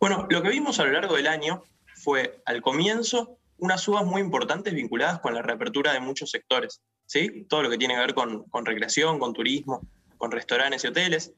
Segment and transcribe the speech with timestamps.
[0.00, 1.62] Bueno, lo que vimos a lo largo del año
[1.96, 6.80] fue, al comienzo, unas subas muy importantes vinculadas con la reapertura de muchos sectores.
[7.06, 7.46] ¿Sí?
[7.48, 11.32] Todo lo que tiene que ver con, recreación, con turismo, con restaurantes y hoteles.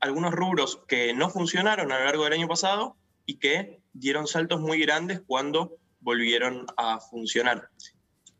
[0.00, 4.60] Algunos rubros que no funcionaron a lo largo del año pasado y que dieron saltos
[4.60, 7.68] muy grandes cuando volvieron a funcionar.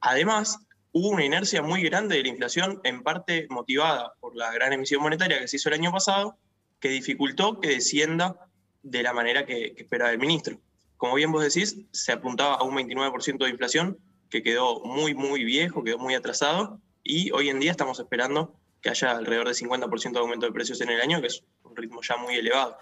[0.00, 0.58] Además,
[0.92, 5.02] hubo una inercia muy grande de la inflación, en parte motivada por la gran emisión
[5.02, 6.36] monetaria que se hizo el año pasado,
[6.80, 8.48] que dificultó que descienda
[8.83, 10.58] de la manera que, que esperaba el ministro.
[10.96, 13.98] Como bien vos decís, se apuntaba a un 29% de inflación,
[14.31, 18.91] que quedó muy, muy viejo, quedó muy atrasado, y hoy en día estamos esperando que
[18.91, 22.00] haya alrededor de 50% de aumento de precios en el año, que es un ritmo
[22.03, 22.78] ya muy elevado.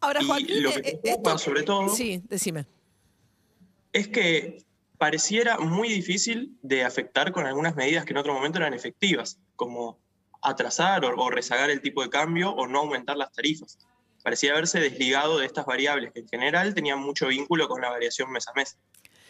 [0.00, 2.66] Ahora, Joaquín, lo que eh, preocupa sobre todo sí, decime.
[3.92, 4.64] es que
[4.96, 9.98] pareciera muy difícil de afectar con algunas medidas que en otro momento eran efectivas, como
[10.42, 13.78] atrasar o, o rezagar el tipo de cambio o no aumentar las tarifas.
[14.22, 18.30] Parecía haberse desligado de estas variables que en general tenían mucho vínculo con la variación
[18.30, 18.76] mes a mes.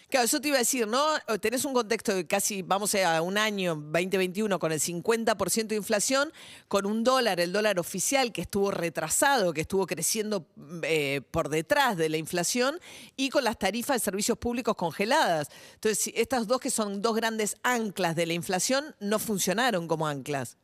[0.09, 1.05] Claro, eso te iba a decir, ¿no?
[1.39, 6.33] Tenés un contexto de casi, vamos a un año 2021 con el 50% de inflación,
[6.67, 10.47] con un dólar, el dólar oficial que estuvo retrasado, que estuvo creciendo
[10.83, 12.81] eh, por detrás de la inflación,
[13.16, 15.50] y con las tarifas de servicios públicos congeladas.
[15.75, 20.56] Entonces, estas dos que son dos grandes anclas de la inflación no funcionaron como anclas.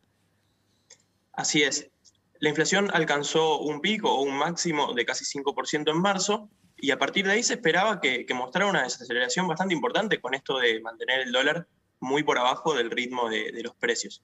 [1.33, 1.91] Así es.
[2.39, 6.99] La inflación alcanzó un pico o un máximo de casi 5% en marzo y a
[6.99, 11.21] partir de ahí se esperaba que, mostrara una desaceleración bastante importante con esto de mantener
[11.21, 11.67] el dólar
[12.01, 14.23] muy por abajo del ritmo de, los precios.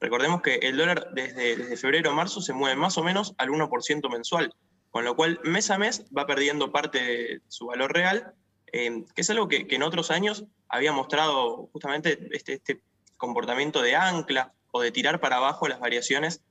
[0.00, 4.10] Recordemos que el dólar desde, febrero a marzo se mueve más o menos al 1%
[4.10, 4.54] mensual,
[4.90, 8.32] con lo cual mes a mes va perdiendo parte de su valor real,
[8.72, 12.82] eh, que es algo que, en otros años había mostrado justamente este, este
[13.16, 16.42] comportamiento de ancla o de tirar para abajo las variaciones,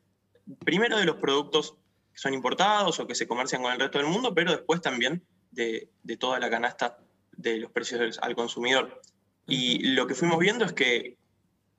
[0.66, 1.76] primero de los productos
[2.12, 5.24] que son importados o que se comercian con el resto del mundo, pero después también
[5.58, 7.00] de, toda la canasta
[7.36, 9.02] de los precios al consumidor.
[9.48, 11.18] Y lo que fuimos viendo es que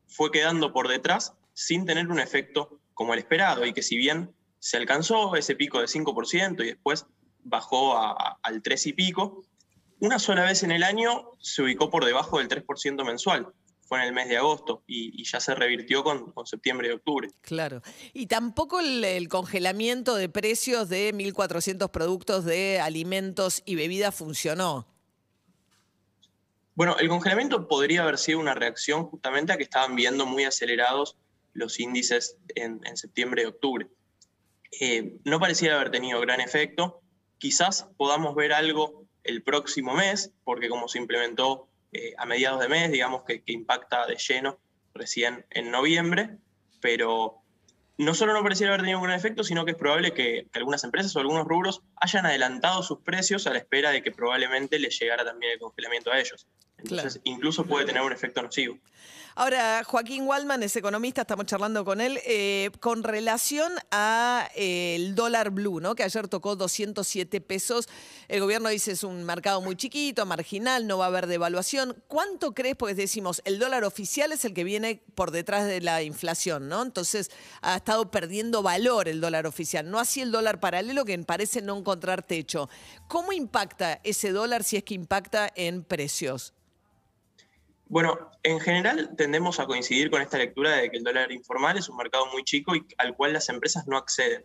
[0.07, 4.35] fue quedando por detrás sin tener un efecto como el esperado y que si bien
[4.59, 7.07] se alcanzó ese pico de 5% y después
[7.45, 7.97] bajó
[8.43, 9.45] al 3 y pico,
[10.01, 13.53] una sola vez en el año se ubicó por debajo del 3% mensual
[13.89, 17.31] fue en el mes de agosto y, ya se revirtió con, septiembre y octubre.
[17.41, 17.83] Claro.
[18.13, 24.87] Y tampoco el, congelamiento de precios de 1.400 productos de alimentos y bebidas funcionó.
[26.75, 31.17] Bueno, el congelamiento podría haber sido una reacción justamente a que estaban viendo muy acelerados
[31.55, 33.89] los índices en, septiembre y octubre.
[34.81, 37.01] Eh, no parecía haber tenido gran efecto.
[37.39, 42.69] Quizás podamos ver algo el próximo mes, porque como se implementó eh, a mediados de
[42.69, 44.59] mes, digamos que, impacta de lleno
[44.95, 46.37] recién en noviembre,
[46.81, 47.43] pero
[47.97, 51.15] no solo no pareciera haber tenido ningún efecto, sino que es probable que, algunas empresas
[51.17, 55.25] o algunos rubros hayan adelantado sus precios a la espera de que probablemente les llegara
[55.25, 56.47] también el congelamiento a ellos.
[56.79, 58.79] Entonces, incluso puede tener un efecto nocivo.
[59.41, 65.51] Ahora, Joaquín Waldman es economista, estamos charlando con él, eh, con relación al eh, dólar
[65.51, 65.95] blue, ¿no?
[65.95, 67.89] que ayer tocó 207 pesos.
[68.27, 72.03] El gobierno dice es un mercado muy chiquito, marginal, no va a haber devaluación.
[72.09, 72.75] ¿Cuánto crees?
[72.75, 76.83] Porque decimos, el dólar oficial es el que viene por detrás de la inflación, ¿no?
[76.83, 77.31] Entonces
[77.63, 81.79] ha estado perdiendo valor el dólar oficial, no así el dólar paralelo que parece no
[81.79, 82.69] encontrar techo.
[83.07, 86.55] ¿Cómo impacta ese dólar si es que impacta en precios?
[87.89, 91.89] Bueno, en general tendemos a coincidir con esta lectura de que el dólar informal es
[91.89, 94.45] un mercado muy chico y al cual las empresas no acceden.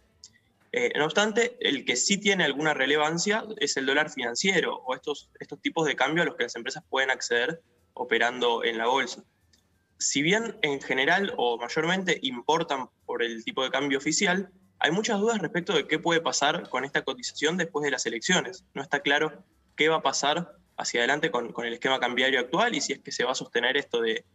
[0.72, 5.30] Eh, no obstante, el que sí tiene alguna relevancia es el dólar financiero o estos,
[5.40, 7.62] estos tipos de cambio a los que las empresas pueden acceder
[7.94, 9.24] operando en la bolsa.
[10.00, 15.20] Si bien en general o mayormente importan por el tipo de cambio oficial, hay muchas
[15.20, 18.66] dudas respecto de qué puede pasar con esta cotización después de las elecciones.
[18.74, 19.44] No está claro
[19.76, 23.12] qué va a pasar hacia adelante con, el esquema cambiario actual y si es que
[23.12, 24.26] se va a sostener esto de,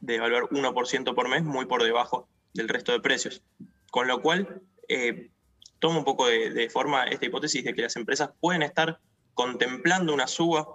[0.00, 3.42] de evaluar 1% por mes muy por debajo del resto de precios.
[3.90, 5.30] Con lo cual, eh,
[5.78, 8.98] toma un poco de, forma esta hipótesis de que las empresas pueden estar
[9.34, 10.66] contemplando una suba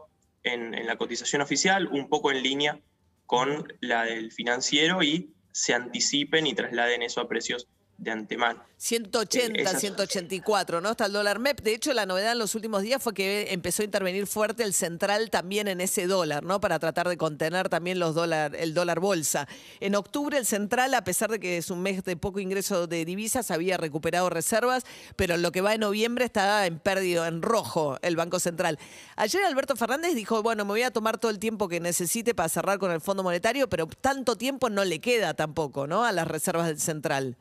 [0.43, 2.79] en, en la cotización oficial, un poco en línea
[3.25, 8.61] con la del financiero y se anticipen y trasladen eso a precios de antemano.
[8.77, 10.91] 180, 184, ¿no?
[10.91, 11.61] Está el dólar MEP.
[11.61, 14.73] De hecho, la novedad en los últimos días fue que empezó a intervenir fuerte el
[14.73, 16.59] central también en ese dólar, ¿no?
[16.59, 19.47] Para tratar de contener también los dólar, el dólar bolsa.
[19.79, 23.05] En octubre, el central, a pesar de que es un mes de poco ingreso de
[23.05, 24.83] divisas, había recuperado reservas,
[25.15, 28.79] pero lo que va en noviembre está en pérdida, en rojo, el Banco Central.
[29.15, 32.49] Ayer Alberto Fernández dijo, bueno, me voy a tomar todo el tiempo que necesite para
[32.49, 36.03] cerrar con el Fondo Monetario, pero tanto tiempo no le queda tampoco, ¿no?
[36.03, 37.37] A las reservas del central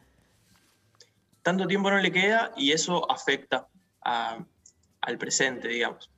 [1.42, 3.68] tanto tiempo no le queda y eso afecta
[4.00, 6.10] al presente, digamos.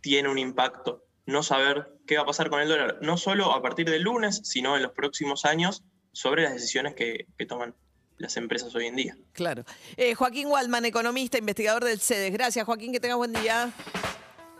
[0.00, 3.62] Tiene un impacto no saber qué va a pasar con el dólar, no solo a
[3.62, 7.74] partir del lunes, sino en los próximos años sobre las decisiones que, toman
[8.18, 9.16] las empresas hoy en día.
[9.32, 9.64] Claro.
[9.96, 12.32] Eh, Joaquín Waldman, economista, investigador del CEDES.
[12.32, 13.72] Gracias, Joaquín, que tengas buen día.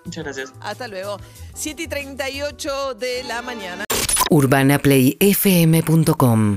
[0.05, 0.53] Muchas gracias.
[0.61, 1.19] Hasta luego.
[1.55, 3.85] 7 y 38 de la mañana.
[4.31, 6.57] UrbanaPlayFM.com